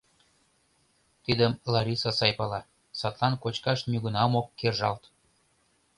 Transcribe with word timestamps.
Тидым 1.23 1.51
Лариса 1.71 2.11
сай 2.19 2.31
пала, 2.37 2.61
садлан 2.99 3.33
кочкаш 3.43 3.79
нигунам 3.89 4.31
ок 4.39 4.47
кержалт. 4.59 5.03